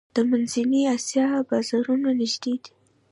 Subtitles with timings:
[0.15, 2.71] د منځنۍ اسیا بازارونه نږدې دي